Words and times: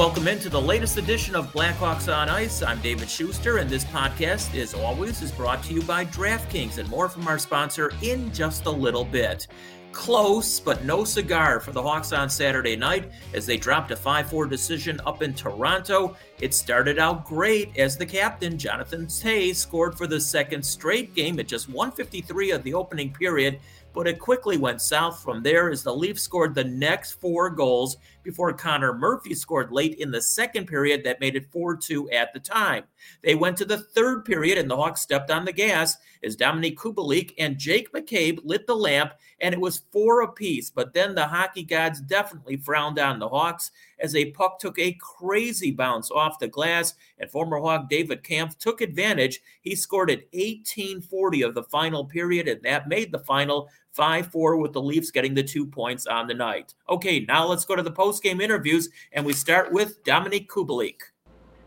welcome 0.00 0.28
into 0.28 0.48
the 0.48 0.58
latest 0.58 0.96
edition 0.96 1.34
of 1.34 1.52
Blackhawks 1.52 2.10
on 2.10 2.30
Ice. 2.30 2.62
I'm 2.62 2.80
David 2.80 3.06
Schuster, 3.10 3.58
and 3.58 3.68
this 3.68 3.84
podcast, 3.84 4.58
as 4.58 4.72
always, 4.72 5.20
is 5.20 5.30
brought 5.30 5.62
to 5.64 5.74
you 5.74 5.82
by 5.82 6.06
DraftKings 6.06 6.78
and 6.78 6.88
more 6.88 7.06
from 7.06 7.28
our 7.28 7.38
sponsor 7.38 7.92
in 8.00 8.32
just 8.32 8.64
a 8.64 8.70
little 8.70 9.04
bit. 9.04 9.46
Close, 9.92 10.58
but 10.58 10.84
no 10.84 11.04
cigar 11.04 11.60
for 11.60 11.72
the 11.72 11.82
Hawks 11.82 12.14
on 12.14 12.30
Saturday 12.30 12.76
night 12.76 13.10
as 13.34 13.44
they 13.44 13.58
dropped 13.58 13.90
a 13.90 13.96
5 13.96 14.30
4 14.30 14.46
decision 14.46 14.98
up 15.04 15.20
in 15.20 15.34
Toronto. 15.34 16.16
It 16.40 16.54
started 16.54 16.98
out 16.98 17.26
great 17.26 17.76
as 17.76 17.98
the 17.98 18.06
captain, 18.06 18.56
Jonathan 18.56 19.04
Toews, 19.04 19.56
scored 19.56 19.98
for 19.98 20.06
the 20.06 20.20
second 20.20 20.64
straight 20.64 21.14
game 21.14 21.38
at 21.38 21.46
just 21.46 21.68
153 21.68 22.52
of 22.52 22.62
the 22.62 22.72
opening 22.72 23.12
period 23.12 23.60
but 23.92 24.06
it 24.06 24.18
quickly 24.18 24.56
went 24.56 24.80
south 24.80 25.22
from 25.22 25.42
there 25.42 25.70
as 25.70 25.82
the 25.82 25.94
Leafs 25.94 26.22
scored 26.22 26.54
the 26.54 26.64
next 26.64 27.12
four 27.12 27.50
goals 27.50 27.96
before 28.22 28.52
Connor 28.52 28.94
Murphy 28.94 29.34
scored 29.34 29.72
late 29.72 29.94
in 29.94 30.10
the 30.10 30.22
second 30.22 30.66
period 30.66 31.04
that 31.04 31.20
made 31.20 31.36
it 31.36 31.50
4 31.50 31.76
2 31.76 32.10
at 32.10 32.32
the 32.32 32.40
time. 32.40 32.84
They 33.22 33.34
went 33.34 33.56
to 33.58 33.64
the 33.64 33.78
third 33.78 34.24
period 34.24 34.58
and 34.58 34.70
the 34.70 34.76
Hawks 34.76 35.00
stepped 35.00 35.30
on 35.30 35.44
the 35.44 35.52
gas 35.52 35.96
as 36.22 36.36
Dominik 36.36 36.76
Kubalik 36.76 37.32
and 37.38 37.58
Jake 37.58 37.92
McCabe 37.92 38.40
lit 38.44 38.66
the 38.66 38.76
lamp 38.76 39.12
and 39.40 39.54
it 39.54 39.60
was 39.60 39.82
four 39.90 40.22
apiece. 40.22 40.70
But 40.70 40.92
then 40.92 41.14
the 41.14 41.26
hockey 41.26 41.62
gods 41.62 42.00
definitely 42.00 42.56
frowned 42.56 42.98
on 42.98 43.18
the 43.18 43.28
Hawks 43.28 43.70
as 43.98 44.14
a 44.14 44.30
puck 44.32 44.58
took 44.58 44.78
a 44.78 44.96
crazy 45.00 45.70
bounce 45.70 46.10
off 46.10 46.38
the 46.38 46.48
glass 46.48 46.94
and 47.18 47.30
former 47.30 47.58
Hawk 47.58 47.88
David 47.88 48.22
Kampf 48.22 48.58
took 48.58 48.80
advantage. 48.80 49.40
He 49.62 49.74
scored 49.74 50.10
at 50.10 50.24
1840 50.32 51.42
of 51.42 51.54
the 51.54 51.64
final 51.64 52.04
period 52.04 52.48
and 52.48 52.62
that 52.62 52.88
made 52.88 53.12
the 53.12 53.18
final 53.20 53.68
5 53.92 54.26
4 54.28 54.56
with 54.56 54.72
the 54.72 54.80
Leafs 54.82 55.10
getting 55.10 55.34
the 55.34 55.42
two 55.42 55.66
points 55.66 56.06
on 56.06 56.26
the 56.26 56.34
night. 56.34 56.74
Okay, 56.88 57.20
now 57.20 57.46
let's 57.46 57.64
go 57.64 57.76
to 57.76 57.82
the 57.82 57.90
post 57.90 58.22
game 58.22 58.40
interviews, 58.40 58.88
and 59.12 59.24
we 59.24 59.32
start 59.32 59.72
with 59.72 60.02
Dominik 60.04 60.46
Kubalik. 60.46 61.00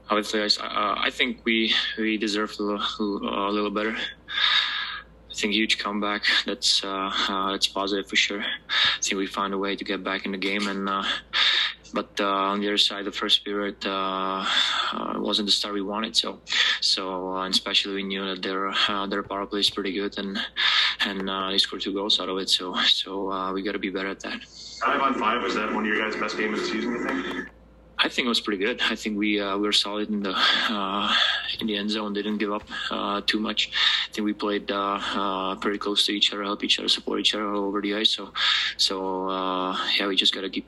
Obviously, 0.09 0.41
I, 0.41 0.65
uh, 0.65 0.95
I 0.97 1.09
think 1.09 1.41
we 1.45 1.73
we 1.97 2.17
deserve 2.17 2.53
a 2.59 2.63
little, 2.63 3.49
a 3.49 3.51
little 3.51 3.71
better. 3.71 3.95
I 5.33 5.35
think 5.35 5.53
huge 5.53 5.79
comeback. 5.79 6.23
That's 6.45 6.83
uh, 6.83 7.11
uh, 7.29 7.51
that's 7.51 7.67
positive 7.67 8.07
for 8.07 8.15
sure. 8.15 8.41
I 8.41 9.01
think 9.01 9.17
we 9.17 9.25
found 9.25 9.53
a 9.53 9.57
way 9.57 9.75
to 9.75 9.83
get 9.83 10.03
back 10.03 10.25
in 10.25 10.31
the 10.31 10.37
game, 10.37 10.67
and 10.67 10.87
uh, 10.87 11.03
but 11.93 12.19
uh, 12.19 12.25
on 12.25 12.59
the 12.59 12.67
other 12.67 12.77
side, 12.77 13.05
the 13.05 13.11
first 13.11 13.45
period 13.45 13.77
uh, 13.85 14.45
uh, 14.93 15.13
wasn't 15.17 15.45
the 15.47 15.51
start 15.51 15.73
we 15.73 15.81
wanted. 15.81 16.15
So, 16.15 16.39
so 16.81 17.41
especially 17.43 17.95
we 17.95 18.03
knew 18.03 18.25
that 18.25 18.41
their 18.41 18.73
their 19.07 19.23
power 19.23 19.45
play 19.45 19.59
is 19.59 19.69
pretty 19.69 19.93
good, 19.93 20.17
and 20.17 20.37
and 21.01 21.29
they 21.51 21.57
scored 21.57 21.81
two 21.81 21.93
goals 21.93 22.19
out 22.19 22.29
of 22.29 22.37
it. 22.37 22.49
So, 22.49 22.75
so 22.87 23.51
we 23.53 23.61
got 23.61 23.73
to 23.73 23.79
be 23.79 23.89
better 23.89 24.09
at 24.09 24.19
that. 24.21 24.43
Five 24.81 25.01
on 25.01 25.13
five 25.15 25.41
was 25.41 25.55
that 25.55 25.73
one 25.73 25.85
of 25.85 25.93
your 25.93 25.99
guys' 25.99 26.19
best 26.19 26.37
games 26.37 26.59
of 26.59 26.65
the 26.65 26.71
season? 26.71 26.91
You 26.91 27.07
think? 27.07 27.49
I 28.03 28.09
think 28.09 28.25
it 28.25 28.29
was 28.29 28.41
pretty 28.41 28.63
good. 28.63 28.81
I 28.81 28.95
think 28.95 29.17
we 29.17 29.39
uh, 29.39 29.55
we 29.57 29.63
were 29.63 29.71
solid 29.71 30.09
in 30.09 30.23
the 30.23 30.33
uh, 30.35 31.15
in 31.61 31.67
the 31.67 31.77
end 31.77 31.89
zone. 31.89 32.11
Didn't 32.11 32.37
give 32.37 32.51
up 32.51 32.63
uh, 32.91 33.21
too 33.25 33.39
much. 33.39 33.71
I 34.09 34.11
think 34.11 34.25
we 34.25 34.33
played 34.33 34.69
uh, 34.69 34.99
uh, 35.01 35.55
pretty 35.55 35.77
close 35.77 36.05
to 36.07 36.11
each 36.11 36.33
other, 36.33 36.43
help 36.43 36.65
each 36.65 36.79
other, 36.79 36.89
support 36.89 37.21
each 37.21 37.33
other 37.33 37.47
all 37.47 37.63
over 37.63 37.81
the 37.81 37.95
ice. 37.95 38.09
So 38.09 38.33
so 38.75 39.29
uh, 39.29 39.77
yeah, 39.97 40.07
we 40.07 40.17
just 40.17 40.35
got 40.35 40.41
to 40.41 40.49
keep 40.49 40.67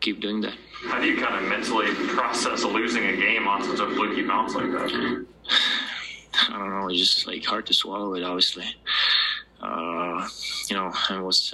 keep 0.00 0.20
doing 0.20 0.40
that. 0.40 0.54
How 0.86 0.98
do 0.98 1.06
you 1.06 1.20
kind 1.20 1.36
of 1.36 1.50
mentally 1.50 1.92
process 2.16 2.64
losing 2.64 3.04
a 3.04 3.16
game 3.16 3.46
on 3.46 3.62
such 3.62 3.80
a 3.80 3.86
fluky 3.94 4.22
bounce 4.22 4.54
like 4.54 4.70
that? 4.72 5.26
I 6.48 6.58
don't 6.58 6.70
know. 6.70 6.88
It's 6.88 6.98
just 6.98 7.26
like 7.26 7.44
hard 7.44 7.66
to 7.66 7.74
swallow 7.74 8.14
it, 8.14 8.22
obviously. 8.22 8.64
you 9.60 10.76
know, 10.76 10.92
it 11.10 11.22
was 11.22 11.52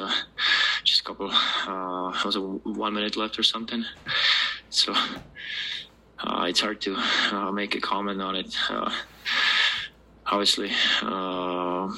just 0.84 1.00
a 1.00 1.04
couple. 1.04 1.30
it 1.30 2.24
was 2.24 2.36
a 2.36 2.40
one 2.40 2.94
minute 2.94 3.16
left 3.16 3.40
or 3.40 3.42
something 3.42 3.84
so 4.74 4.92
uh, 6.18 6.46
it's 6.48 6.60
hard 6.60 6.80
to 6.80 6.96
uh, 7.32 7.50
make 7.52 7.74
a 7.74 7.80
comment 7.80 8.20
on 8.20 8.34
it. 8.34 8.54
Uh, 8.68 8.90
obviously, 10.26 10.70
uh, 11.02 11.92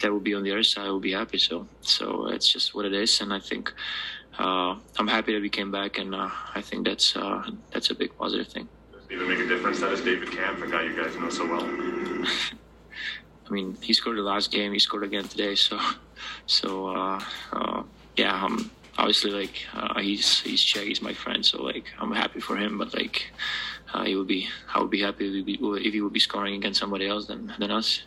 that 0.00 0.12
would 0.12 0.24
be 0.24 0.34
on 0.34 0.42
the 0.42 0.52
other 0.52 0.62
side. 0.62 0.86
I 0.86 0.90
would 0.90 1.02
be 1.02 1.12
happy. 1.12 1.38
So, 1.38 1.66
so 1.80 2.26
it's 2.26 2.52
just 2.52 2.74
what 2.74 2.84
it 2.84 2.92
is, 2.92 3.20
and 3.20 3.32
I 3.32 3.40
think 3.40 3.72
uh, 4.38 4.76
I'm 4.98 5.08
happy 5.08 5.32
that 5.32 5.40
we 5.40 5.48
came 5.48 5.70
back, 5.70 5.98
and 5.98 6.14
uh, 6.14 6.28
I 6.54 6.60
think 6.60 6.86
that's 6.86 7.14
that's 7.72 7.90
a 7.90 7.94
big 7.94 8.16
positive 8.18 8.48
thing. 8.48 8.68
Does 8.92 9.02
it 9.08 9.14
even 9.14 9.28
make 9.28 9.38
a 9.38 9.48
difference 9.48 9.80
that 9.80 9.92
is 9.92 10.02
David 10.02 10.30
Kampf, 10.32 10.62
a 10.62 10.66
guy 10.66 10.82
you 10.82 10.94
guys 10.94 11.16
know 11.16 11.30
so 11.30 11.46
well? 11.46 11.64
I 13.46 13.50
mean, 13.50 13.76
he 13.80 13.92
scored 13.92 14.16
the 14.16 14.22
last 14.22 14.50
game. 14.50 14.72
He 14.72 14.78
scored 14.78 15.04
again 15.04 15.24
today. 15.24 15.54
So, 15.54 15.78
so 16.46 17.18
yeah, 18.16 18.44
I'm 18.44 18.70
obviously 18.98 19.30
like 19.30 19.66
uh, 19.74 20.00
he's 20.00 20.40
he's 20.40 20.62
Czech, 20.62 20.84
he's 20.84 21.02
my 21.02 21.14
friend, 21.14 21.44
so 21.44 21.62
like 21.62 21.86
I'm 21.98 22.12
happy 22.12 22.40
for 22.40 22.56
him. 22.56 22.78
But 22.78 22.94
like 22.94 23.32
uh, 23.92 24.04
he 24.04 24.16
would 24.16 24.26
be, 24.26 24.48
I 24.74 24.80
would 24.80 24.90
be 24.90 25.00
happy 25.00 25.26
if 25.26 25.46
he, 25.46 25.58
would 25.62 25.76
be, 25.76 25.88
if 25.88 25.94
he 25.94 26.00
would 26.00 26.12
be 26.12 26.20
scoring 26.20 26.54
against 26.54 26.80
somebody 26.80 27.06
else 27.06 27.26
than 27.26 27.52
than 27.58 27.70
us. 27.70 28.02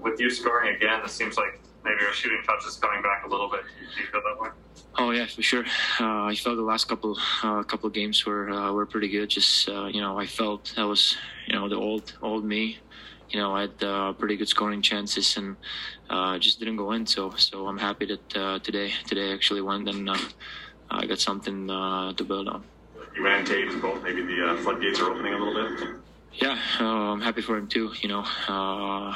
With 0.00 0.18
you 0.18 0.30
scoring 0.30 0.74
again, 0.76 1.00
it 1.04 1.10
seems 1.10 1.36
like 1.36 1.60
maybe 1.84 2.00
your 2.00 2.12
shooting 2.12 2.42
touch 2.44 2.66
is 2.66 2.76
coming 2.76 3.02
back 3.02 3.24
a 3.24 3.28
little 3.28 3.48
bit. 3.48 3.62
Do 3.62 4.00
you 4.00 4.06
feel 4.08 4.22
that 4.22 4.42
way? 4.42 4.50
Oh 4.98 5.10
yeah, 5.10 5.26
for 5.26 5.42
sure. 5.42 5.64
Uh, 6.00 6.24
I 6.24 6.34
felt 6.34 6.56
the 6.56 6.62
last 6.62 6.88
couple 6.88 7.18
uh, 7.42 7.62
couple 7.62 7.88
games 7.90 8.24
were 8.24 8.50
uh, 8.50 8.72
were 8.72 8.86
pretty 8.86 9.08
good. 9.08 9.28
Just 9.28 9.68
uh, 9.68 9.86
you 9.86 10.00
know, 10.00 10.18
I 10.18 10.26
felt 10.26 10.72
that 10.76 10.84
was 10.84 11.16
you 11.46 11.54
know 11.54 11.68
the 11.68 11.76
old 11.76 12.14
old 12.22 12.44
me 12.44 12.78
you 13.30 13.40
know, 13.40 13.54
I 13.54 13.62
had 13.62 13.82
uh, 13.82 14.12
pretty 14.12 14.36
good 14.36 14.48
scoring 14.48 14.82
chances 14.82 15.36
and 15.36 15.56
uh, 16.10 16.38
just 16.38 16.58
didn't 16.58 16.76
go 16.76 16.92
in. 16.92 17.06
So, 17.06 17.30
so 17.36 17.66
I'm 17.66 17.78
happy 17.78 18.06
that 18.06 18.36
uh, 18.36 18.58
today 18.60 18.92
today 19.06 19.32
actually 19.32 19.62
went 19.62 19.88
and 19.88 20.08
uh, 20.08 20.16
I 20.90 21.06
got 21.06 21.18
something 21.18 21.70
uh, 21.70 22.12
to 22.12 22.24
build 22.24 22.48
on. 22.48 22.64
You 23.16 23.26
and 23.26 23.46
Toews 23.46 23.80
both. 23.80 24.02
Maybe 24.02 24.22
the 24.22 24.46
uh, 24.46 24.56
floodgates 24.58 25.00
are 25.00 25.10
opening 25.10 25.34
a 25.34 25.38
little 25.38 25.76
bit. 25.76 25.88
Yeah, 26.34 26.58
I'm 26.80 27.22
happy 27.22 27.40
for 27.40 27.56
him 27.56 27.66
too. 27.66 27.92
You 28.02 28.10
know, 28.10 29.14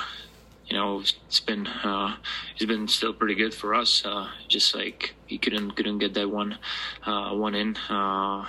you 0.66 0.76
know, 0.76 1.00
it's 1.00 1.41
been 1.41 1.69
it's 2.54 2.65
been 2.65 2.88
still 2.88 3.12
pretty 3.12 3.34
good 3.34 3.53
for 3.53 3.75
us. 3.75 4.03
just 4.49 4.75
like 4.75 5.15
he 5.26 5.37
couldn't 5.37 5.72
couldn't 5.72 5.99
get 5.99 6.15
that 6.15 6.31
one 6.31 6.56
one 7.04 7.54
in. 7.54 7.76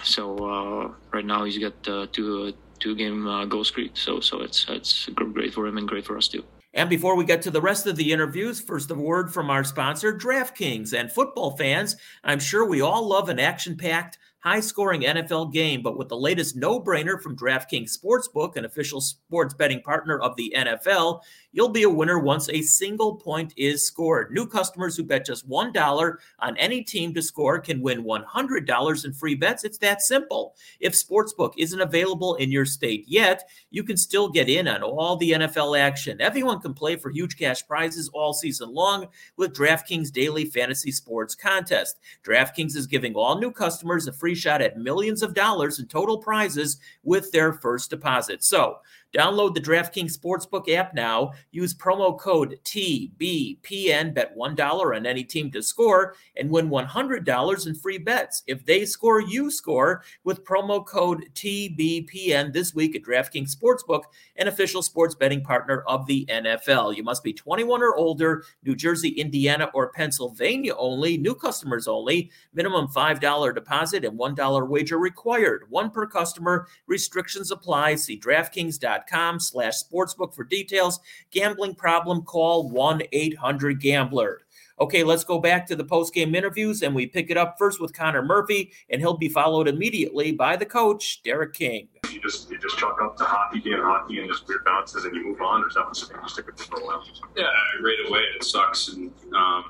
so 0.04 0.96
right 1.12 1.26
now 1.26 1.44
he's 1.44 1.58
got 1.58 2.14
two 2.14 2.54
two 2.82 2.96
game 2.96 3.28
uh, 3.28 3.46
goal 3.46 3.64
streak. 3.64 3.96
So 3.96 4.20
so 4.20 4.42
it's 4.42 4.66
it's 4.70 5.08
great 5.14 5.54
for 5.54 5.68
him 5.68 5.78
and 5.78 5.88
great 5.88 6.06
for 6.06 6.18
us 6.18 6.28
too. 6.28 6.44
And 6.74 6.90
before 6.90 7.18
we 7.18 7.26
get 7.26 7.42
to 7.44 7.52
the 7.52 7.62
rest 7.62 7.86
of 7.86 7.98
the 7.98 8.14
interviews, 8.14 8.62
first 8.62 8.90
a 8.92 8.96
word 8.96 9.34
from 9.34 9.50
our 9.50 9.64
sponsor, 9.64 10.18
DraftKings. 10.18 10.98
And 10.98 11.12
football 11.12 11.58
fans, 11.58 11.98
I'm 12.24 12.40
sure 12.40 12.66
we 12.66 12.80
all 12.80 13.08
love 13.08 13.28
an 13.28 13.40
action 13.40 13.76
packed 13.76 14.18
high 14.42 14.60
scoring 14.60 15.02
NFL 15.02 15.54
game, 15.54 15.82
but 15.84 15.98
with 15.98 16.10
the 16.10 16.18
latest 16.18 16.56
no 16.56 16.80
brainer 16.80 17.22
from 17.22 17.38
DraftKings 17.38 17.96
Sportsbook, 17.96 18.56
an 18.56 18.66
official 18.66 19.00
sports 19.00 19.54
betting 19.54 19.82
partner 19.82 20.20
of 20.20 20.36
the 20.36 20.54
NFL, 20.56 21.22
you'll 21.52 21.70
be 21.70 21.84
a 21.84 21.90
winner 21.90 22.20
once 22.20 22.50
a 22.50 22.62
single 22.62 23.16
point 23.16 23.54
is 23.58 23.86
scored. 23.86 24.32
New 24.32 24.48
customers 24.48 24.96
who 24.96 25.04
bet 25.04 25.26
just 25.26 25.50
$1 25.50 26.16
on 26.40 26.58
any 26.58 26.84
team 26.84 27.14
to 27.14 27.22
score 27.22 27.60
can 27.60 27.82
win 27.82 28.04
$100 28.04 29.06
in 29.06 29.14
free 29.14 29.36
bets. 29.36 29.64
It's 29.64 29.78
that 29.80 30.02
simple. 30.02 30.56
If 30.80 30.94
Sportsbook 30.94 31.54
isn't 31.58 31.82
available 31.82 32.36
in 32.36 32.52
your 32.52 32.66
state 32.66 33.06
yet, 33.08 33.50
you 33.70 33.84
can 33.84 33.98
still 33.98 34.30
get 34.30 34.50
in 34.50 34.68
on 34.68 34.84
all 34.84 35.18
the 35.18 35.32
NFL 35.32 35.80
action. 35.80 36.22
Everyone 36.22 36.60
can 36.60 36.74
play 36.74 36.96
for 36.96 37.10
huge 37.10 37.38
cash 37.38 37.66
prizes 37.68 38.10
all 38.10 38.34
season 38.34 38.74
long 38.74 39.08
with 39.38 39.54
DraftKings 39.54 40.12
Daily 40.12 40.46
Fantasy 40.46 40.92
Sports 40.92 41.36
Contest. 41.36 42.00
DraftKings 42.24 42.76
is 42.76 42.88
giving 42.88 43.14
all 43.16 43.40
new 43.40 43.52
customers 43.52 44.08
a 44.08 44.14
free 44.14 44.36
shot 44.36 44.62
at 44.62 44.78
millions 44.78 45.22
of 45.22 45.34
dollars 45.34 45.80
in 45.80 45.88
total 45.88 46.18
prizes 46.18 46.78
with 47.04 47.32
their 47.32 47.54
first 47.54 47.90
deposit. 47.90 48.44
So, 48.44 48.78
Download 49.14 49.54
the 49.54 49.60
DraftKings 49.60 50.18
Sportsbook 50.18 50.70
app 50.70 50.94
now. 50.94 51.34
Use 51.52 51.74
promo 51.74 52.18
code 52.18 52.58
TBPN. 52.64 54.14
Bet 54.14 54.38
$1 54.38 54.96
on 54.96 55.06
any 55.06 55.24
team 55.24 55.52
to 55.52 55.62
score 55.62 56.16
and 56.38 56.50
win 56.50 56.70
$100 56.70 57.68
in 57.68 57.76
free 57.76 57.98
bets. 57.98 58.44
If 58.48 58.66
they 58.66 58.86
score, 58.86 59.22
you 59.22 59.52
score 59.52 60.04
with 60.24 60.46
promo 60.46 60.86
code 60.86 61.26
TBPN 61.34 62.54
this 62.54 62.74
week 62.74 62.96
at 62.96 63.04
DraftKings 63.04 63.54
Sportsbook, 63.54 64.04
an 64.38 64.48
official 64.48 64.82
sports 64.82 65.16
betting 65.16 65.44
partner 65.44 65.84
of 65.88 66.06
the 66.06 66.26
NFL. 66.30 66.96
You 66.96 67.04
must 67.04 67.24
be 67.24 67.34
21 67.34 67.84
or 67.84 67.98
older, 67.98 68.46
New 68.64 68.76
Jersey, 68.76 69.10
Indiana, 69.10 69.70
or 69.74 69.92
Pennsylvania 69.92 70.74
only, 70.78 71.18
new 71.18 71.36
customers 71.36 71.88
only, 71.88 72.32
minimum 72.54 72.88
$5 72.88 73.54
deposit 73.54 74.06
and 74.06 74.18
$1 74.18 74.70
wager 74.70 74.98
required. 74.98 75.66
One 75.70 75.92
per 75.92 76.08
customer. 76.08 76.68
Restrictions 76.88 77.52
apply. 77.52 77.96
See 77.96 78.18
DraftKings.com 78.18 79.01
com 79.08 79.40
slash 79.40 79.76
sportsbook 79.84 80.34
for 80.34 80.44
details. 80.44 81.00
Gambling 81.32 81.76
problem, 81.76 82.24
call 82.24 82.72
1-800-GAMBLER. 82.72 84.42
Okay, 84.80 85.04
let's 85.04 85.24
go 85.24 85.38
back 85.38 85.68
to 85.68 85.76
the 85.76 85.84
post-game 85.84 86.34
interviews, 86.34 86.82
and 86.82 86.96
we 86.96 87.06
pick 87.06 87.30
it 87.30 87.38
up 87.38 87.56
first 87.60 87.80
with 87.80 87.94
Connor 87.94 88.24
Murphy, 88.24 88.72
and 88.90 89.00
he'll 89.00 89.16
be 89.16 89.30
followed 89.30 89.68
immediately 89.68 90.32
by 90.32 90.56
the 90.56 90.66
coach, 90.66 91.22
Derek 91.24 91.54
King. 91.54 91.88
You 92.12 92.20
just 92.20 92.50
you 92.50 92.58
just 92.58 92.80
chalk 92.80 93.00
up 93.00 93.16
to 93.18 93.24
hockey 93.24 93.60
being 93.60 93.78
hockey 93.78 94.20
and 94.20 94.28
just 94.28 94.48
weird 94.48 94.66
bounces, 94.66 95.06
and 95.06 95.16
you 95.16 95.24
move 95.24 95.42
on, 95.42 95.64
or 95.64 95.68
is 95.68 95.76
that 95.76 95.86
what 95.86 95.98
you 96.00 96.30
stick 96.30 96.48
with 96.48 96.60
for 96.60 96.80
a 96.80 96.84
while? 96.84 97.04
Yeah, 97.38 97.44
right 97.84 97.98
away 98.08 98.22
it 98.36 98.44
sucks, 98.44 98.88
and 98.90 99.12
um, 99.36 99.66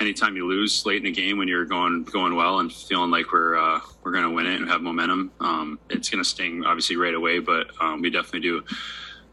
anytime 0.00 0.36
you 0.36 0.46
lose 0.46 0.84
late 0.86 0.98
in 0.98 1.04
the 1.04 1.10
game 1.10 1.38
when 1.38 1.48
you're 1.48 1.64
going 1.64 2.04
going 2.04 2.34
well 2.34 2.60
and 2.60 2.72
feeling 2.72 3.10
like 3.10 3.32
we're 3.32 3.56
uh, 3.56 3.80
we're 4.02 4.12
going 4.12 4.24
to 4.24 4.30
win 4.30 4.46
it 4.46 4.60
and 4.60 4.68
have 4.68 4.82
momentum, 4.82 5.32
um, 5.40 5.78
it's 5.90 6.10
going 6.10 6.22
to 6.22 6.28
sting 6.28 6.64
obviously 6.64 6.96
right 6.96 7.14
away. 7.14 7.38
But 7.38 7.70
um, 7.80 8.02
we 8.02 8.10
definitely 8.10 8.40
do 8.40 8.62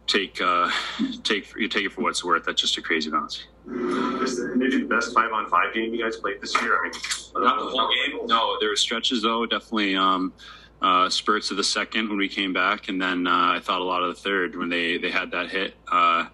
take 0.08 0.42
uh, 0.42 0.70
take 1.24 1.54
you 1.56 1.68
take 1.68 1.86
it 1.86 1.92
for 1.92 2.02
what 2.02 2.10
it's 2.10 2.24
worth. 2.24 2.46
That's 2.46 2.62
just 2.62 2.78
a 2.78 2.82
crazy 2.82 3.10
bounce. 3.10 3.46
Maybe 3.66 4.80
the 4.80 4.88
best 4.90 5.14
five 5.14 5.32
on 5.32 5.50
five 5.50 5.74
game 5.74 5.94
you 5.94 6.04
guys 6.04 6.18
played 6.18 6.42
this 6.42 6.54
year. 6.62 6.78
I 6.78 6.84
mean, 6.84 6.92
not 7.36 7.60
the 7.60 7.66
whole 7.66 7.90
game. 7.90 8.28
No, 8.28 8.58
there 8.60 8.70
were 8.70 8.76
stretches 8.76 9.22
though. 9.22 9.46
Definitely. 9.46 9.96
Um, 9.96 10.34
uh, 10.82 11.10
spurts 11.10 11.50
of 11.50 11.56
the 11.56 11.64
second 11.64 12.10
when 12.10 12.18
we 12.18 12.28
came 12.28 12.52
back, 12.52 12.90
and 12.90 13.02
then 13.02 13.26
uh, 13.26 13.54
I 13.56 13.62
thought 13.62 13.80
a 13.80 13.86
lot 13.86 14.04
of 14.04 14.14
the 14.14 14.22
third 14.22 14.58
when 14.58 14.68
they, 14.68 14.98
they 14.98 15.10
had 15.10 15.32
that 15.32 15.50
hit. 15.50 15.76
Uh, 15.90 16.26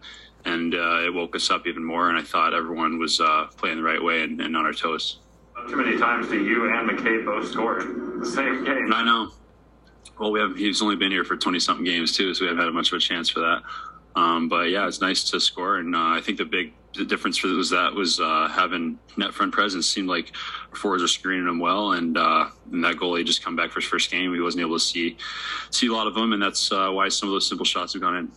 and 0.45 0.74
uh, 0.74 1.06
it 1.06 1.13
woke 1.13 1.36
us 1.36 1.50
up 1.50 1.68
even 1.68 1.83
more. 1.83 2.09
And 2.09 2.18
I 2.18 2.21
thought 2.21 2.53
everyone 2.53 3.00
was 3.00 3.19
uh, 3.19 3.47
playing 3.57 3.77
the 3.77 3.83
right 3.83 4.03
way 4.03 4.24
and, 4.24 4.39
and, 4.41 4.56
on 4.56 4.65
our 4.65 4.74
toes. 4.74 5.19
Not 5.56 5.69
too 5.69 5.75
many 5.75 5.97
times 5.97 6.27
do 6.27 6.44
you 6.44 6.74
and 6.74 6.89
McCabe 6.89 7.25
both 7.25 7.51
score 7.51 7.83
the 8.19 8.25
same 8.25 8.63
game. 8.63 8.94
I 8.94 9.03
know. 9.03 9.31
Well, 10.19 10.31
we 10.31 10.39
have. 10.39 10.56
He's 10.56 10.81
only 10.81 10.95
been 10.95 11.12
here 11.12 11.24
for 11.24 11.38
twenty 11.38 11.59
something 11.59 11.86
games 11.86 12.15
too, 12.15 12.33
so 12.33 12.44
we 12.44 12.50
haven't 12.50 12.63
had 12.63 12.74
much 12.74 12.91
of 12.91 12.97
a 12.97 13.00
chance 13.00 13.30
for 13.30 13.39
that. 13.39 13.62
Um, 14.15 14.50
but 14.50 14.69
yeah, 14.69 14.88
it's 14.88 15.01
nice 15.01 15.24
to 15.31 15.39
score, 15.39 15.77
and 15.77 15.95
uh, 15.95 16.00
I 16.00 16.21
think 16.21 16.38
the 16.38 16.45
big 16.45 16.74
the 16.95 17.06
difference 17.06 17.38
for 17.38 17.47
was 17.47 17.69
that 17.69 17.94
was 17.94 18.19
uh, 18.19 18.47
having 18.50 18.97
net 19.15 19.33
front 19.33 19.53
presence. 19.53 19.88
Seemed 19.88 20.09
like 20.09 20.33
our 20.71 20.75
forwards 20.75 21.03
were 21.03 21.07
screening 21.07 21.45
them 21.45 21.59
well, 21.59 21.94
and, 21.94 22.18
uh, 22.18 22.50
and 22.71 22.83
that 22.83 22.95
goalie 22.95 23.24
just 23.25 23.44
come 23.44 23.56
back 23.56 23.71
for 23.71 23.80
his 23.80 23.89
first 23.89 24.12
game. 24.12 24.31
We 24.31 24.41
wasn't 24.41 24.62
able 24.62 24.77
to 24.77 24.83
see 24.83 25.18
see 25.69 25.88
a 25.88 25.94
lot 25.94 26.07
of 26.07 26.15
them, 26.15 26.33
and 26.33 26.41
that's 26.41 26.71
uh, 26.71 26.89
why 26.89 27.09
some 27.09 27.30
of 27.30 27.33
those 27.33 27.47
simple 27.47 27.65
shots 27.65 27.94
have 27.94 28.01
gone 28.01 28.15
in. 28.15 28.31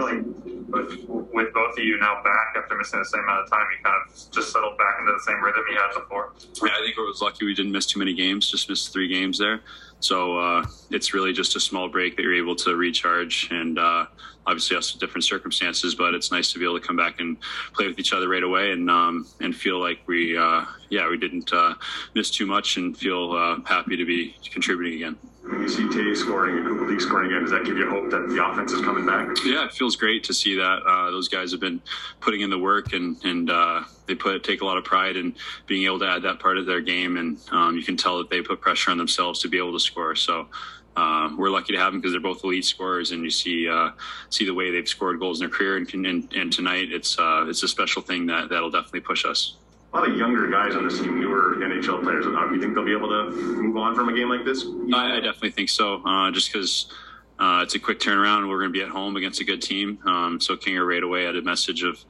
Like 0.00 0.33
with, 0.74 1.08
with 1.32 1.52
both 1.54 1.78
of 1.78 1.84
you 1.84 1.98
now 1.98 2.22
back 2.22 2.54
after 2.56 2.76
missing 2.76 2.98
the 2.98 3.04
same 3.04 3.22
amount 3.22 3.44
of 3.44 3.50
time, 3.50 3.66
you 3.70 3.82
kind 3.82 3.96
of 4.04 4.30
just 4.30 4.52
settled 4.52 4.76
back 4.78 4.96
into 5.00 5.12
the 5.12 5.22
same 5.24 5.42
rhythm 5.42 5.62
you 5.70 5.76
had 5.76 5.94
before? 5.94 6.32
Yeah, 6.62 6.72
I 6.74 6.84
think 6.84 6.98
it 6.98 7.00
was 7.00 7.22
lucky 7.22 7.46
we 7.46 7.54
didn't 7.54 7.72
miss 7.72 7.86
too 7.86 7.98
many 7.98 8.14
games, 8.14 8.50
just 8.50 8.68
missed 8.68 8.92
three 8.92 9.08
games 9.08 9.38
there. 9.38 9.60
So 10.04 10.38
uh, 10.38 10.66
it's 10.90 11.14
really 11.14 11.32
just 11.32 11.56
a 11.56 11.60
small 11.60 11.88
break 11.88 12.16
that 12.16 12.22
you're 12.22 12.34
able 12.34 12.54
to 12.56 12.76
recharge 12.76 13.48
and 13.50 13.78
uh, 13.78 14.04
obviously 14.46 14.76
us 14.76 14.92
different 14.92 15.24
circumstances, 15.24 15.94
but 15.94 16.12
it's 16.12 16.30
nice 16.30 16.52
to 16.52 16.58
be 16.58 16.64
able 16.66 16.78
to 16.78 16.86
come 16.86 16.96
back 16.96 17.20
and 17.20 17.38
play 17.72 17.86
with 17.86 17.98
each 17.98 18.12
other 18.12 18.28
right 18.28 18.42
away 18.42 18.72
and 18.72 18.90
um, 18.90 19.26
and 19.40 19.56
feel 19.56 19.80
like 19.80 20.00
we 20.06 20.36
uh, 20.36 20.66
yeah 20.90 21.08
we 21.08 21.16
didn't 21.16 21.50
uh, 21.54 21.74
miss 22.14 22.30
too 22.30 22.44
much 22.44 22.76
and 22.76 22.94
feel 22.98 23.32
uh, 23.32 23.60
happy 23.64 23.96
to 23.96 24.04
be 24.04 24.36
contributing 24.52 24.94
again. 24.96 25.16
When 25.42 25.60
you 25.60 25.68
see 25.68 25.82
Toews 25.82 26.16
scoring 26.18 26.56
and 26.56 26.66
Kubalik 26.66 27.00
scoring 27.00 27.30
again, 27.30 27.42
does 27.42 27.50
that 27.50 27.64
give 27.64 27.76
you 27.76 27.88
hope 27.88 28.10
that 28.10 28.28
the 28.28 28.42
offense 28.42 28.72
is 28.72 28.80
coming 28.80 29.04
back? 29.04 29.28
Yeah, 29.44 29.66
it 29.66 29.72
feels 29.72 29.94
great 29.94 30.24
to 30.24 30.34
see 30.34 30.56
that. 30.56 30.82
Uh, 30.86 31.10
those 31.10 31.28
guys 31.28 31.50
have 31.52 31.60
been 31.60 31.82
putting 32.20 32.40
in 32.40 32.50
the 32.50 32.58
work 32.58 32.92
and 32.94 33.22
and 33.24 33.50
uh, 33.50 33.82
they 34.06 34.14
put 34.14 34.42
take 34.42 34.62
a 34.62 34.64
lot 34.64 34.78
of 34.78 34.84
pride 34.84 35.16
in 35.16 35.34
being 35.66 35.84
able 35.84 35.98
to 35.98 36.08
add 36.08 36.22
that 36.22 36.38
part 36.38 36.58
of 36.58 36.66
their 36.66 36.80
game, 36.80 37.16
and 37.16 37.38
um, 37.52 37.76
you 37.76 37.82
can 37.82 37.96
tell 37.96 38.18
that 38.18 38.30
they 38.30 38.40
put 38.40 38.60
pressure 38.60 38.90
on 38.90 38.98
themselves 38.98 39.40
to 39.40 39.48
be 39.48 39.58
able 39.58 39.72
to 39.72 39.80
score. 39.94 40.14
So. 40.14 40.48
Uh, 40.96 41.28
we're 41.36 41.50
lucky 41.50 41.72
to 41.72 41.78
have 41.80 41.92
them 41.92 42.00
because 42.00 42.12
they're 42.12 42.20
both 42.20 42.44
elite 42.44 42.64
scorers, 42.64 43.10
and 43.10 43.24
you 43.24 43.30
see 43.30 43.68
uh, 43.68 43.90
see 44.30 44.44
the 44.44 44.54
way 44.54 44.70
they've 44.70 44.86
scored 44.86 45.18
goals 45.18 45.40
in 45.40 45.48
their 45.48 45.58
career. 45.58 45.76
And, 45.76 45.92
and, 46.06 46.32
and 46.32 46.52
tonight, 46.52 46.92
it's 46.92 47.18
uh, 47.18 47.46
it's 47.48 47.64
a 47.64 47.66
special 47.66 48.00
thing 48.00 48.26
that 48.26 48.48
that'll 48.48 48.70
definitely 48.70 49.00
push 49.00 49.24
us 49.24 49.56
a 49.94 49.96
lot 49.96 50.08
of 50.08 50.16
younger 50.16 50.48
guys 50.48 50.74
on 50.74 50.84
this 50.84 50.98
team, 51.00 51.20
newer 51.20 51.56
NHL 51.56 52.02
players. 52.02 52.24
Do 52.24 52.30
you 52.32 52.60
think 52.60 52.74
they'll 52.74 52.84
be 52.84 52.92
able 52.92 53.08
to 53.08 53.30
move 53.30 53.76
on 53.76 53.94
from 53.94 54.08
a 54.08 54.12
game 54.12 54.28
like 54.28 54.44
this? 54.44 54.66
I, 54.92 55.16
I 55.16 55.20
definitely 55.20 55.52
think 55.52 55.68
so. 55.68 56.02
Uh, 56.04 56.32
just 56.32 56.52
because 56.52 56.92
uh, 57.38 57.60
it's 57.62 57.76
a 57.76 57.78
quick 57.78 58.00
turnaround, 58.00 58.48
we're 58.48 58.58
going 58.58 58.72
to 58.72 58.78
be 58.78 58.82
at 58.82 58.88
home 58.88 59.16
against 59.16 59.40
a 59.40 59.44
good 59.44 59.62
team. 59.62 60.00
Um, 60.04 60.40
so 60.40 60.56
Kinger 60.56 60.86
right 60.86 61.02
away 61.02 61.24
had 61.24 61.36
a 61.36 61.42
message 61.42 61.84
of 61.84 62.04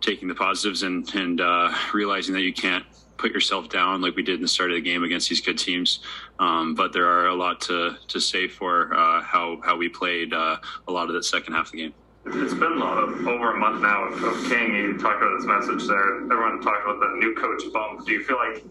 taking 0.00 0.26
the 0.28 0.34
positives 0.34 0.84
and 0.84 1.14
and 1.14 1.40
uh, 1.40 1.74
realizing 1.92 2.34
that 2.34 2.42
you 2.42 2.52
can't 2.52 2.84
put 3.18 3.32
yourself 3.32 3.68
down 3.68 4.00
like 4.00 4.16
we 4.16 4.22
did 4.22 4.36
in 4.36 4.42
the 4.42 4.48
start 4.48 4.70
of 4.70 4.76
the 4.76 4.80
game 4.80 5.02
against 5.04 5.28
these 5.28 5.40
good 5.40 5.58
teams. 5.58 6.00
Um, 6.38 6.74
but 6.74 6.92
there 6.92 7.06
are 7.06 7.26
a 7.26 7.34
lot 7.34 7.60
to 7.62 7.96
to 8.08 8.20
say 8.20 8.48
for 8.48 8.94
uh, 8.94 9.20
how 9.20 9.60
how 9.62 9.76
we 9.76 9.88
played 9.88 10.32
uh, 10.32 10.56
a 10.86 10.92
lot 10.92 11.08
of 11.08 11.14
that 11.14 11.24
second 11.24 11.52
half 11.52 11.66
of 11.66 11.72
the 11.72 11.78
game. 11.78 11.94
It's 12.26 12.54
been 12.54 12.82
over 12.82 13.54
a 13.54 13.58
month 13.58 13.80
now 13.82 14.04
of, 14.04 14.22
of 14.22 14.50
King. 14.50 14.74
You 14.74 14.98
talked 14.98 15.22
about 15.22 15.36
this 15.38 15.46
message 15.46 15.88
there. 15.88 16.22
Everyone 16.22 16.60
talked 16.60 16.84
about 16.84 17.00
the 17.00 17.16
new 17.18 17.34
coach 17.34 17.62
bump. 17.72 18.04
Do 18.04 18.12
you 18.12 18.22
feel 18.22 18.36
like 18.36 18.62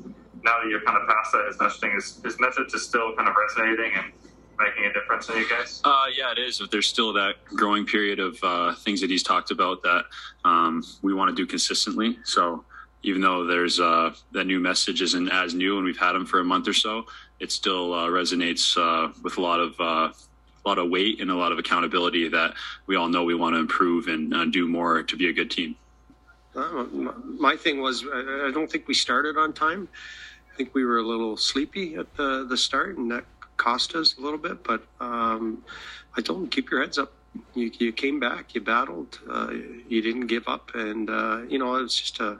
now 0.43 0.57
that 0.61 0.69
you're 0.69 0.81
kind 0.81 0.97
of 0.97 1.07
past 1.07 1.31
that, 1.31 1.47
his 1.47 1.57
messaging 1.57 1.97
is 1.97 2.21
his 2.23 2.39
message 2.39 2.73
is 2.73 2.85
still 2.85 3.15
kind 3.15 3.27
of 3.27 3.35
resonating 3.35 3.93
and 3.95 4.11
making 4.59 4.85
a 4.85 4.93
difference 4.93 5.29
in 5.29 5.37
you 5.37 5.49
guys? 5.49 5.81
Uh, 5.83 6.05
yeah, 6.15 6.31
it 6.31 6.37
is. 6.37 6.59
But 6.59 6.71
there's 6.71 6.87
still 6.87 7.13
that 7.13 7.35
growing 7.45 7.85
period 7.85 8.19
of 8.19 8.37
uh, 8.43 8.75
things 8.75 9.01
that 9.01 9.09
he's 9.09 9.23
talked 9.23 9.51
about 9.51 9.81
that 9.83 10.05
um, 10.45 10.83
we 11.01 11.13
want 11.13 11.29
to 11.29 11.35
do 11.35 11.45
consistently. 11.45 12.19
So 12.23 12.63
even 13.03 13.21
though 13.21 13.45
there's 13.45 13.79
uh, 13.79 14.13
that 14.31 14.45
new 14.45 14.59
message 14.59 15.01
isn't 15.01 15.29
as 15.29 15.53
new 15.53 15.77
and 15.77 15.85
we've 15.85 15.97
had 15.97 16.13
them 16.13 16.25
for 16.25 16.39
a 16.39 16.43
month 16.43 16.67
or 16.67 16.73
so, 16.73 17.05
it 17.39 17.51
still 17.51 17.93
uh, 17.93 18.07
resonates 18.07 18.77
uh, 18.77 19.11
with 19.23 19.37
a 19.37 19.41
lot 19.41 19.59
of 19.59 19.79
uh, 19.79 20.11
a 20.13 20.67
lot 20.67 20.77
of 20.77 20.89
weight 20.89 21.21
and 21.21 21.31
a 21.31 21.35
lot 21.35 21.51
of 21.51 21.59
accountability 21.59 22.27
that 22.27 22.53
we 22.87 22.95
all 22.95 23.07
know 23.07 23.23
we 23.23 23.35
want 23.35 23.53
to 23.55 23.59
improve 23.59 24.07
and 24.07 24.33
uh, 24.33 24.45
do 24.45 24.67
more 24.67 25.03
to 25.03 25.15
be 25.15 25.29
a 25.29 25.33
good 25.33 25.49
team. 25.49 25.75
My 26.53 27.55
thing 27.55 27.81
was, 27.81 28.03
I 28.03 28.49
don't 28.51 28.69
think 28.69 28.87
we 28.87 28.95
started 28.95 29.37
on 29.37 29.53
time. 29.53 29.87
I 30.51 30.57
think 30.57 30.73
we 30.73 30.83
were 30.83 30.97
a 30.97 31.03
little 31.03 31.37
sleepy 31.37 31.95
at 31.95 32.13
the, 32.17 32.47
the 32.49 32.57
start, 32.57 32.97
and 32.97 33.11
that 33.11 33.23
cost 33.57 33.93
us 33.93 34.17
a 34.17 34.21
little 34.21 34.39
bit. 34.39 34.63
But 34.63 34.83
um, 34.99 35.63
I 36.17 36.21
told 36.21 36.41
them, 36.41 36.47
keep 36.49 36.71
your 36.71 36.81
heads 36.81 36.97
up. 36.97 37.13
You, 37.53 37.69
you 37.77 37.93
came 37.93 38.19
back, 38.19 38.55
you 38.55 38.61
battled, 38.61 39.19
uh, 39.29 39.51
you 39.87 40.01
didn't 40.01 40.25
give 40.25 40.47
up, 40.47 40.71
and 40.73 41.07
you 41.49 41.59
know 41.59 41.75
it's 41.75 41.99
just 41.99 42.19
a 42.19 42.39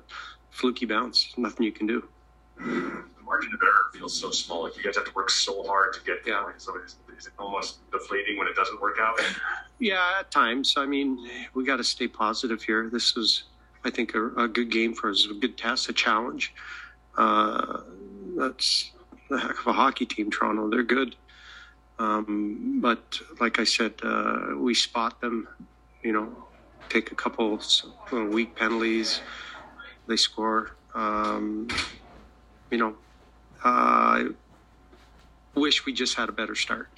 fluky 0.58 0.86
bounce. 0.86 1.34
Nothing 1.38 1.66
you 1.66 1.72
can 1.72 1.88
do 1.88 2.04
The 2.58 3.24
margin 3.24 3.54
of 3.54 3.62
error 3.62 3.92
feels 3.94 4.20
so 4.20 4.32
small. 4.32 4.64
Like 4.64 4.76
you 4.76 4.84
guys 4.84 4.96
have 4.96 5.06
to 5.06 5.14
work 5.14 5.30
so 5.30 5.64
hard 5.64 5.94
to 5.94 6.00
get 6.02 6.18
yeah. 6.26 6.44
there. 6.46 6.56
So 6.58 6.76
is, 6.84 6.96
is 7.18 7.28
it 7.28 7.34
almost 7.38 7.90
deflating 7.92 8.38
when 8.38 8.48
it 8.48 8.56
doesn't 8.56 8.82
work 8.82 8.98
out? 9.00 9.20
Yeah, 9.80 10.16
at 10.20 10.32
times. 10.32 10.74
I 10.76 10.88
mean, 10.88 11.30
we 11.54 11.64
got 11.64 11.78
to 11.78 11.84
stay 11.84 12.08
positive 12.08 12.64
here. 12.64 12.90
This 12.90 13.16
was, 13.16 13.44
I 13.86 13.92
think, 13.92 14.16
a, 14.16 14.30
a, 14.30 14.48
good 14.48 14.72
game 14.72 14.96
for 14.96 15.12
us, 15.12 15.28
a 15.30 15.36
good 15.36 15.56
test, 15.56 15.88
a 15.90 15.94
challenge. 15.94 16.54
Uh, 17.16 17.82
that's 18.36 18.92
the 19.30 19.38
heck 19.38 19.60
of 19.60 19.68
a 19.68 19.74
hockey 19.74 20.08
team, 20.08 20.32
Toronto. 20.32 20.70
They're 20.70 20.82
good. 20.82 21.16
Um, 22.00 22.80
but 22.82 23.20
like 23.40 23.60
I 23.60 23.64
said, 23.64 23.94
uh, 24.02 24.56
we 24.56 24.74
spot 24.74 25.22
them, 25.22 25.48
you 26.02 26.12
know, 26.12 26.36
take 26.90 27.12
a 27.12 27.16
couple 27.16 27.60
weak 28.12 28.56
penalties, 28.56 29.22
they 30.08 30.18
score. 30.18 30.76
Um, 30.94 31.68
you 32.72 32.78
know, 32.78 32.96
uh, 33.64 34.24
wish 35.56 35.86
we 35.86 35.94
just 35.94 36.16
had 36.16 36.30
a 36.30 36.32
better 36.32 36.56
start. 36.56 36.90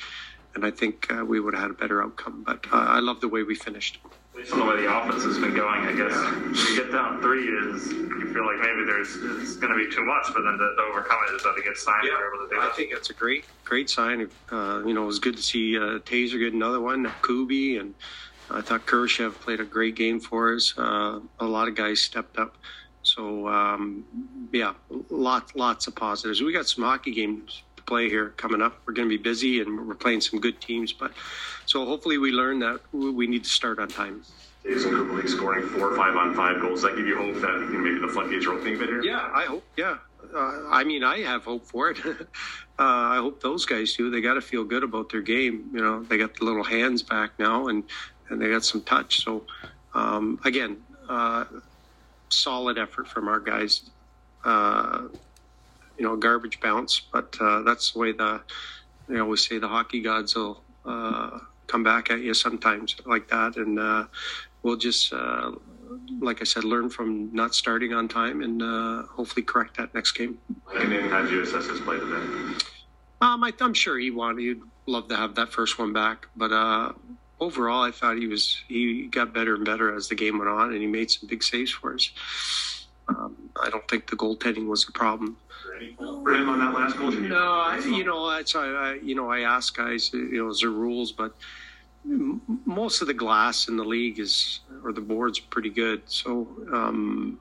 And 0.55 0.65
I 0.65 0.71
think 0.71 1.11
uh, 1.11 1.23
we 1.23 1.39
would 1.39 1.53
have 1.53 1.63
had 1.63 1.71
a 1.71 1.75
better 1.75 2.03
outcome. 2.03 2.43
But 2.45 2.65
uh, 2.71 2.77
I 2.77 2.99
love 2.99 3.21
the 3.21 3.27
way 3.27 3.43
we 3.43 3.55
finished. 3.55 3.99
Based 4.35 4.51
on 4.53 4.59
the 4.59 4.65
way 4.65 4.81
the 4.81 4.97
offense 4.97 5.23
has 5.23 5.37
been 5.37 5.53
going, 5.53 5.81
I 5.81 5.91
guess 5.91 6.69
you 6.69 6.75
get 6.75 6.91
down 6.91 7.21
three 7.21 7.45
is 7.45 7.91
you 7.91 8.33
feel 8.33 8.45
like 8.45 8.59
maybe 8.59 8.85
there's 8.85 9.15
it's 9.15 9.57
going 9.57 9.73
to 9.73 9.77
be 9.77 9.93
too 9.93 10.05
much 10.05 10.27
for 10.27 10.41
them 10.41 10.57
to, 10.57 10.75
to 10.75 10.81
overcome 10.89 11.17
it. 11.29 11.35
Is 11.35 11.43
that 11.43 11.55
a 11.57 11.61
good 11.61 11.77
sign? 11.77 12.05
Yeah, 12.05 12.11
able 12.11 12.47
to 12.47 12.55
do 12.55 12.61
I 12.61 12.69
think 12.69 12.91
that's 12.93 13.09
a 13.09 13.13
great 13.13 13.45
great 13.65 13.89
sign. 13.89 14.29
Uh, 14.51 14.81
you 14.85 14.93
know, 14.93 15.03
it 15.03 15.07
was 15.07 15.19
good 15.19 15.35
to 15.35 15.43
see 15.43 15.77
uh, 15.77 15.99
Tazer 15.99 16.39
get 16.39 16.53
another 16.53 16.79
one, 16.79 17.11
Kubi, 17.21 17.77
and 17.77 17.93
I 18.49 18.61
thought 18.61 18.85
Kurashev 18.85 19.33
played 19.35 19.59
a 19.59 19.65
great 19.65 19.95
game 19.95 20.19
for 20.19 20.55
us. 20.55 20.73
Uh, 20.77 21.19
a 21.39 21.45
lot 21.45 21.67
of 21.67 21.75
guys 21.75 21.99
stepped 21.99 22.37
up. 22.37 22.55
So 23.03 23.47
um, 23.47 24.05
yeah, 24.51 24.73
lots 25.09 25.55
lots 25.55 25.87
of 25.87 25.95
positives. 25.95 26.41
We 26.41 26.53
got 26.53 26.67
some 26.67 26.83
hockey 26.83 27.11
games 27.11 27.63
to 27.77 27.83
play 27.83 28.09
here 28.09 28.29
coming 28.37 28.61
up. 28.61 28.79
We're 28.85 28.93
going 28.93 29.07
to 29.09 29.17
be 29.17 29.21
busy 29.21 29.61
and 29.61 29.87
we're 29.87 29.95
playing 29.95 30.21
some 30.21 30.39
good 30.39 30.59
teams. 30.61 30.93
But 30.93 31.11
so 31.65 31.85
hopefully 31.85 32.17
we 32.17 32.31
learn 32.31 32.59
that 32.59 32.81
we 32.91 33.27
need 33.27 33.43
to 33.43 33.49
start 33.49 33.79
on 33.79 33.87
time. 33.87 34.23
Jason 34.63 34.91
Kubalik 34.91 35.29
scoring 35.29 35.67
four 35.67 35.93
or 35.93 35.95
five 35.95 36.15
on 36.15 36.35
five 36.35 36.61
goals. 36.61 36.81
Does 36.81 36.91
that 36.91 36.97
give 36.97 37.07
you 37.07 37.17
hope 37.17 37.35
that 37.35 37.53
you 37.71 37.73
know, 37.73 37.79
maybe 37.79 37.99
the 37.99 38.07
floodgates 38.07 38.45
are 38.45 38.53
opening 38.53 38.75
a 38.75 38.77
bit 38.77 38.89
here? 38.89 39.01
Yeah, 39.01 39.29
I 39.33 39.45
hope. 39.45 39.63
Yeah, 39.77 39.97
uh, 40.35 40.63
I 40.69 40.83
mean, 40.83 41.03
I 41.03 41.19
have 41.19 41.45
hope 41.45 41.65
for 41.65 41.89
it. 41.89 41.97
uh, 42.05 42.15
I 42.77 43.17
hope 43.17 43.41
those 43.41 43.65
guys 43.65 43.93
do. 43.93 44.09
They 44.09 44.21
got 44.21 44.33
to 44.33 44.41
feel 44.41 44.63
good 44.63 44.83
about 44.83 45.09
their 45.09 45.21
game. 45.21 45.69
You 45.73 45.81
know, 45.81 46.03
they 46.03 46.17
got 46.17 46.35
the 46.35 46.45
little 46.45 46.63
hands 46.63 47.01
back 47.01 47.31
now, 47.39 47.67
and 47.67 47.83
and 48.29 48.41
they 48.41 48.49
got 48.49 48.63
some 48.63 48.81
touch. 48.81 49.23
So 49.23 49.43
um, 49.93 50.39
again, 50.43 50.77
uh, 51.07 51.45
solid 52.29 52.77
effort 52.77 53.07
from 53.07 53.27
our 53.27 53.39
guys. 53.39 53.89
Uh, 54.43 55.03
you 55.97 56.05
know, 56.05 56.15
garbage 56.15 56.61
bounce, 56.61 57.01
but 57.11 57.35
uh, 57.41 57.61
that's 57.63 57.91
the 57.91 57.99
way 57.99 58.11
the 58.13 58.41
they 59.09 59.19
always 59.19 59.45
say 59.45 59.57
the 59.57 59.67
hockey 59.67 60.01
gods 60.01 60.35
will 60.35 60.63
uh, 60.85 61.39
come 61.67 61.83
back 61.83 62.09
at 62.09 62.21
you 62.21 62.33
sometimes 62.33 62.95
like 63.05 63.27
that, 63.29 63.57
and 63.57 63.79
uh, 63.79 64.05
we'll 64.63 64.77
just. 64.77 65.13
Uh, 65.13 65.51
like 66.19 66.41
I 66.41 66.43
said, 66.43 66.63
learn 66.63 66.89
from 66.89 67.33
not 67.33 67.55
starting 67.55 67.93
on 67.93 68.07
time 68.07 68.41
and 68.41 68.61
uh, 68.61 69.03
hopefully 69.03 69.43
correct 69.43 69.77
that 69.77 69.93
next 69.93 70.11
game. 70.11 70.37
And 70.75 70.91
then 70.91 71.09
how 71.09 71.23
did 71.23 71.31
you 71.31 71.41
assess 71.41 71.65
his 71.65 71.79
play 71.81 71.97
today? 71.97 72.55
Um, 73.21 73.43
I, 73.43 73.51
am 73.59 73.73
sure 73.73 73.97
he 73.97 74.11
wanted, 74.11 74.41
he'd 74.41 74.61
love 74.85 75.07
to 75.09 75.15
have 75.15 75.35
that 75.35 75.51
first 75.51 75.79
one 75.79 75.91
back, 75.91 76.27
but 76.35 76.51
uh, 76.51 76.93
overall, 77.39 77.83
I 77.83 77.91
thought 77.91 78.17
he 78.17 78.27
was 78.27 78.63
he 78.67 79.07
got 79.07 79.33
better 79.33 79.55
and 79.55 79.65
better 79.65 79.95
as 79.95 80.07
the 80.07 80.15
game 80.15 80.37
went 80.37 80.49
on, 80.49 80.71
and 80.71 80.81
he 80.81 80.87
made 80.87 81.11
some 81.11 81.27
big 81.27 81.43
saves 81.43 81.71
for 81.71 81.93
us. 81.93 82.11
Um, 83.07 83.35
I 83.61 83.69
don't 83.69 83.87
think 83.87 84.09
the 84.09 84.15
goaltending 84.15 84.67
was 84.67 84.87
a 84.87 84.91
problem. 84.91 85.37
For 85.97 86.33
him 86.35 86.49
on 86.49 86.59
that 86.59 86.73
last 86.73 86.97
goal, 86.97 87.11
no, 87.11 87.37
I, 87.37 87.79
you 87.79 88.03
know 88.03 88.29
that's 88.29 88.55
I, 88.55 88.65
I 88.65 88.93
you 88.95 89.15
know 89.15 89.31
I 89.31 89.41
ask 89.41 89.75
guys, 89.75 90.11
you 90.13 90.43
know, 90.43 90.49
is 90.49 90.59
there 90.59 90.69
rules, 90.69 91.11
but 91.11 91.35
most 92.65 93.01
of 93.01 93.07
the 93.07 93.13
glass 93.13 93.67
in 93.67 93.77
the 93.77 93.83
league 93.83 94.19
is 94.19 94.61
or 94.83 94.93
the 94.93 95.01
board's 95.01 95.39
pretty 95.39 95.69
good. 95.69 96.01
So 96.05 96.47
um, 96.73 97.39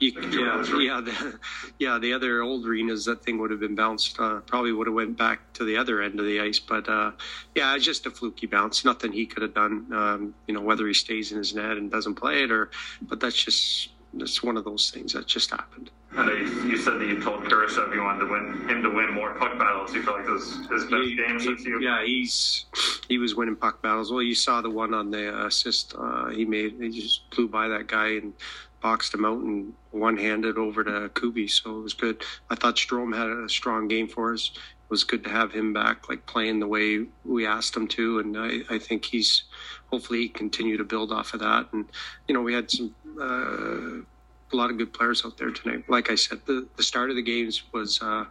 you, 0.00 0.12
yeah, 0.30 0.64
yeah, 0.78 1.00
the, 1.00 1.38
yeah. 1.78 1.98
The 1.98 2.12
other 2.12 2.42
old 2.42 2.66
arenas, 2.66 3.04
that 3.06 3.24
thing 3.24 3.38
would 3.38 3.50
have 3.50 3.60
been 3.60 3.74
bounced. 3.74 4.18
Uh, 4.18 4.40
probably 4.40 4.72
would 4.72 4.86
have 4.86 4.94
went 4.94 5.18
back 5.18 5.52
to 5.54 5.64
the 5.64 5.76
other 5.76 6.02
end 6.02 6.20
of 6.20 6.26
the 6.26 6.40
ice. 6.40 6.58
But 6.58 6.88
uh, 6.88 7.12
yeah, 7.54 7.74
it's 7.74 7.84
just 7.84 8.06
a 8.06 8.10
fluky 8.10 8.46
bounce. 8.46 8.84
Nothing 8.84 9.12
he 9.12 9.26
could 9.26 9.42
have 9.42 9.54
done. 9.54 9.92
Um, 9.92 10.34
you 10.46 10.54
know, 10.54 10.60
whether 10.60 10.86
he 10.86 10.94
stays 10.94 11.32
in 11.32 11.38
his 11.38 11.54
net 11.54 11.76
and 11.76 11.90
doesn't 11.90 12.14
play 12.14 12.44
it, 12.44 12.50
or 12.52 12.70
but 13.02 13.18
that's 13.18 13.42
just 13.42 13.90
that's 14.14 14.42
one 14.42 14.56
of 14.56 14.64
those 14.64 14.90
things 14.90 15.12
that 15.12 15.26
just 15.26 15.50
happened. 15.50 15.90
And 16.16 16.30
you, 16.30 16.70
you 16.70 16.76
said 16.78 16.98
that 17.00 17.06
you 17.06 17.20
told 17.22 17.44
Kurashev 17.44 17.94
you 17.94 18.02
wanted 18.02 18.20
to 18.20 18.26
win 18.26 18.68
him 18.68 18.82
to 18.82 18.88
win 18.88 19.12
more 19.12 19.34
puck 19.34 19.58
battles. 19.58 19.94
You 19.94 20.02
feel 20.02 20.14
like 20.14 20.26
this 20.26 20.56
his 20.68 20.84
best 20.84 21.04
he, 21.04 21.16
game 21.16 21.38
since 21.38 21.64
you? 21.64 21.80
Yeah, 21.80 22.02
he's 22.04 22.64
he 23.08 23.18
was 23.18 23.34
winning 23.34 23.56
puck 23.56 23.82
battles. 23.82 24.10
Well, 24.10 24.22
you 24.22 24.34
saw 24.34 24.62
the 24.62 24.70
one 24.70 24.94
on 24.94 25.10
the 25.10 25.44
assist 25.44 25.94
uh, 25.98 26.28
he 26.28 26.44
made. 26.44 26.76
He 26.80 27.00
just 27.00 27.28
blew 27.30 27.48
by 27.48 27.68
that 27.68 27.88
guy 27.88 28.12
and 28.12 28.32
boxed 28.80 29.14
him 29.14 29.24
out 29.24 29.38
and 29.38 29.72
one-handed 29.90 30.58
over 30.58 30.84
to 30.84 31.10
Kubi. 31.14 31.48
So 31.48 31.78
it 31.78 31.82
was 31.82 31.94
good. 31.94 32.22
I 32.50 32.54
thought 32.54 32.76
Strome 32.76 33.16
had 33.16 33.28
a 33.28 33.48
strong 33.48 33.88
game 33.88 34.08
for 34.08 34.32
us. 34.32 34.50
It 34.54 34.90
was 34.90 35.04
good 35.04 35.24
to 35.24 35.30
have 35.30 35.52
him 35.52 35.72
back, 35.72 36.08
like 36.08 36.24
playing 36.26 36.60
the 36.60 36.66
way 36.66 37.06
we 37.24 37.46
asked 37.46 37.76
him 37.76 37.88
to, 37.88 38.20
and 38.20 38.36
I, 38.38 38.60
I 38.74 38.78
think 38.78 39.04
he's 39.04 39.44
hopefully 39.90 40.22
he 40.22 40.28
continue 40.28 40.76
to 40.78 40.84
build 40.84 41.12
off 41.12 41.34
of 41.34 41.40
that. 41.40 41.66
And 41.72 41.84
you 42.26 42.34
know, 42.34 42.42
we 42.42 42.54
had 42.54 42.70
some. 42.70 42.94
Uh, 43.20 44.04
a 44.50 44.56
lot 44.56 44.70
of 44.70 44.78
good 44.78 44.92
players 44.94 45.24
out 45.24 45.36
there 45.36 45.50
tonight. 45.50 45.84
Like 45.88 46.10
I 46.10 46.14
said, 46.14 46.40
the, 46.46 46.66
the 46.76 46.82
start 46.82 47.10
of 47.10 47.16
the 47.16 47.22
games 47.22 47.62
was 47.72 48.00
uh, 48.00 48.24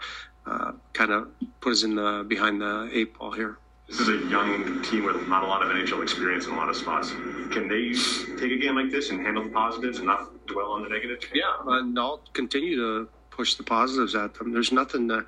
uh, 0.45 0.71
kind 0.93 1.11
of 1.11 1.27
put 1.61 1.73
us 1.73 1.83
in 1.83 1.95
the 1.95 2.25
behind 2.27 2.61
the 2.61 2.89
eight 2.91 3.17
ball 3.17 3.31
here. 3.31 3.57
This 3.87 4.01
is 4.01 4.09
a 4.09 4.17
young 4.29 4.81
team 4.83 5.05
with 5.05 5.27
not 5.27 5.43
a 5.43 5.47
lot 5.47 5.63
of 5.63 5.69
NHL 5.69 6.03
experience 6.03 6.45
in 6.45 6.53
a 6.53 6.57
lot 6.57 6.67
of 6.67 6.75
spots. 6.75 7.11
Can 7.51 7.69
they 7.69 7.93
take 8.37 8.51
a 8.51 8.57
game 8.57 8.75
like 8.75 8.91
this 8.91 9.11
and 9.11 9.21
handle 9.21 9.43
the 9.43 9.49
positives 9.49 9.99
and 9.99 10.07
not 10.07 10.45
dwell 10.45 10.71
on 10.71 10.83
the 10.83 10.89
negatives? 10.89 11.25
Yeah, 11.33 11.53
and 11.65 11.97
I'll 11.97 12.21
continue 12.33 12.75
to 12.75 13.09
push 13.29 13.55
the 13.55 13.63
positives 13.63 14.13
at 14.13 14.33
them. 14.33 14.51
There's 14.51 14.73
nothing 14.73 15.07
to 15.07 15.25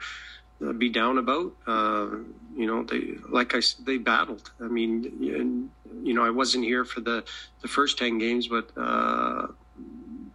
be 0.73 0.89
down 0.89 1.17
about. 1.17 1.53
Uh, 1.65 2.07
you 2.55 2.67
know, 2.67 2.83
they 2.83 3.15
like 3.29 3.55
I 3.55 3.61
they 3.85 3.97
battled. 3.97 4.51
I 4.59 4.67
mean, 4.67 5.05
and, 5.21 5.69
you 6.05 6.13
know, 6.13 6.25
I 6.25 6.29
wasn't 6.29 6.65
here 6.65 6.83
for 6.83 6.99
the 6.99 7.23
the 7.61 7.67
first 7.69 7.97
ten 7.97 8.17
games, 8.17 8.49
but 8.49 8.71
uh, 8.75 9.47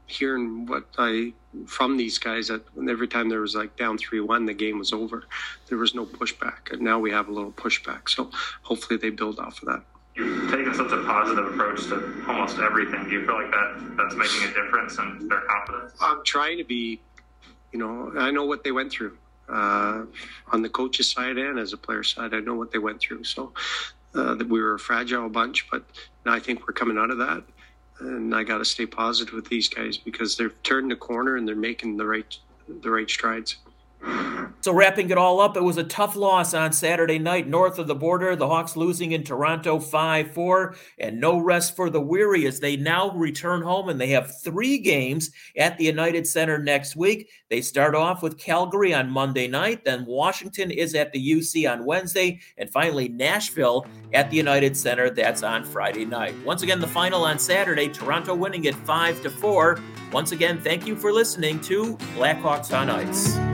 hearing 0.07 0.67
what 0.67 0.85
I 0.99 1.33
from 1.67 1.97
these 1.97 2.19
guys 2.19 2.49
that 2.49 2.63
every 2.89 3.09
time 3.09 3.29
there 3.29 3.41
was 3.41 3.55
like 3.55 3.77
down 3.77 3.99
three 3.99 4.21
one, 4.21 4.45
the 4.47 4.55
game 4.55 4.79
was 4.79 4.93
over. 4.93 5.25
There 5.69 5.79
was 5.79 5.95
no 5.95 6.05
pushback, 6.05 6.73
and 6.73 6.83
now 6.83 6.99
we 6.99 7.11
have 7.11 7.29
a 7.29 7.33
little 7.33 7.53
pushback. 7.53 8.09
So 8.09 8.31
hopefully 8.63 8.99
they 8.99 9.11
build 9.11 9.39
off 9.39 9.63
of 9.63 9.69
that. 9.69 9.83
You've 10.15 10.51
taken 10.51 10.73
such 10.75 10.93
a 10.93 11.03
positive 11.05 11.47
approach 11.47 11.85
to 11.89 12.25
almost 12.29 12.59
everything. 12.59 13.05
Do 13.05 13.11
you 13.11 13.27
feel 13.27 13.35
like 13.35 13.51
that 13.51 13.97
that's 13.97 14.15
making 14.15 14.45
a 14.45 14.55
difference 14.55 14.97
in 14.99 15.29
their 15.29 15.41
confidence? 15.41 15.93
I'm 16.01 16.23
trying 16.25 16.59
to 16.59 16.65
be, 16.65 17.01
you 17.73 17.79
know, 17.81 18.13
I 18.17 18.31
know 18.31 18.45
what 18.45 18.63
they 18.63 18.71
went 18.71 18.93
through 18.93 19.17
uh, 19.49 20.05
on 20.53 20.63
the 20.63 20.69
coach's 20.69 21.11
side 21.11 21.37
and 21.37 21.59
as 21.59 21.73
a 21.73 21.77
player 21.77 22.05
side. 22.05 22.33
I 22.33 22.41
know 22.41 22.55
what 22.55 22.71
they 22.71 22.79
went 22.79 23.01
through. 23.01 23.25
So 23.25 23.53
uh, 24.15 24.35
that 24.37 24.49
we 24.49 24.63
were 24.63 24.75
a 24.75 24.79
fragile 24.79 25.29
bunch, 25.29 25.67
but 25.71 25.85
I 26.25 26.39
think 26.39 26.67
we're 26.67 26.75
coming 26.75 26.97
out 26.97 27.11
of 27.11 27.19
that 27.19 27.43
and 28.01 28.35
I 28.35 28.43
got 28.43 28.59
to 28.59 28.65
stay 28.65 28.87
positive 28.87 29.35
with 29.35 29.49
these 29.49 29.69
guys 29.69 29.97
because 29.97 30.37
they've 30.37 30.63
turned 30.63 30.91
the 30.91 30.97
corner 30.97 31.37
and 31.37 31.47
they're 31.47 31.55
making 31.55 31.97
the 31.97 32.07
right 32.07 32.37
the 32.69 32.91
right 32.91 33.09
strides. 33.09 33.57
So, 34.65 34.73
wrapping 34.73 35.11
it 35.11 35.19
all 35.19 35.41
up, 35.41 35.59
it 35.59 35.63
was 35.63 35.77
a 35.77 35.85
tough 35.85 36.17
loss 36.17 36.55
on 36.55 36.73
Saturday 36.73 37.19
night 37.19 37.47
north 37.47 37.79
of 37.79 37.87
the 37.87 37.95
border. 37.95 38.35
The 38.35 38.49
Hawks 38.49 38.77
losing 38.77 39.13
in 39.13 39.23
Toronto 39.23 39.79
5 39.79 40.31
4, 40.31 40.75
and 41.01 41.21
no 41.21 41.37
rest 41.37 41.77
for 41.77 41.91
the 41.91 42.01
weary 42.01 42.47
as 42.47 42.61
they 42.61 42.75
now 42.75 43.11
return 43.11 43.61
home 43.61 43.91
and 43.91 44.01
they 44.01 44.09
have 44.09 44.41
three 44.43 44.79
games 44.79 45.33
at 45.59 45.77
the 45.77 45.85
United 45.85 46.27
Center 46.27 46.57
next 46.57 46.97
week. 46.97 47.29
They 47.51 47.61
start 47.61 47.95
off 47.95 48.23
with 48.23 48.39
Calgary 48.39 48.95
on 48.95 49.11
Monday 49.11 49.49
night, 49.49 49.85
then 49.85 50.07
Washington 50.07 50.71
is 50.71 50.95
at 50.95 51.13
the 51.13 51.33
UC 51.33 51.71
on 51.71 51.85
Wednesday, 51.85 52.41
and 52.57 52.71
finally 52.71 53.11
Nashville 53.11 53.87
at 54.15 54.31
the 54.31 54.39
United 54.39 54.75
Center. 54.79 55.11
That's 55.11 55.43
on 55.43 55.65
Friday 55.65 56.07
night. 56.07 56.35
Once 56.43 56.63
again, 56.63 56.81
the 56.81 56.89
final 56.89 57.25
on 57.25 57.39
Saturday, 57.39 57.89
Toronto 57.89 58.35
winning 58.35 58.65
it 58.65 58.75
5 58.75 59.19
4. 59.31 59.79
Once 60.11 60.33
again, 60.33 60.59
thank 60.59 60.87
you 60.87 60.97
for 60.97 61.13
listening 61.13 61.61
to 61.61 61.99
Blackhawks 62.17 62.75
on 62.75 62.89
Ice. 62.89 63.54